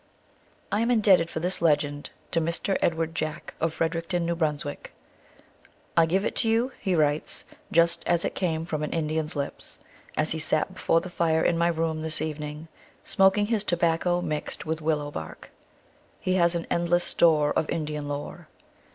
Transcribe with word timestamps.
I 0.71 0.81
am 0.81 0.89
indebted 0.89 1.29
for 1.29 1.41
this 1.41 1.61
legend 1.61 2.09
to 2.31 2.41
Mr. 2.41 2.75
Edward 2.81 3.13
Jack, 3.13 3.53
of 3.61 3.71
Fredericton, 3.75 4.27
N. 4.27 4.35
B." 4.35 4.77
I 5.95 6.07
give 6.07 6.25
it 6.25 6.35
to 6.37 6.49
you," 6.49 6.71
he 6.81 6.95
writes," 6.95 7.45
just 7.71 8.03
as 8.07 8.25
it 8.25 8.33
came 8.33 8.65
from 8.65 8.81
an 8.81 8.93
Indian 8.93 9.25
s 9.27 9.35
lips, 9.35 9.77
as 10.17 10.31
he 10.31 10.39
sat 10.39 10.73
be 10.73 10.79
fore 10.79 11.01
the 11.01 11.09
fire 11.11 11.43
in 11.43 11.55
my 11.55 11.67
room 11.67 12.01
this 12.01 12.19
evening, 12.19 12.67
smoking 13.05 13.45
his 13.45 13.63
to 13.65 13.77
bacco 13.77 14.23
mixed 14.23 14.65
with 14.65 14.81
willow 14.81 15.11
bark. 15.11 15.51
He 16.19 16.33
has 16.33 16.55
an 16.55 16.65
endless 16.71 17.03
store 17.03 17.51
of 17.53 17.69
Indian 17.69 18.07
lore." 18.07 18.47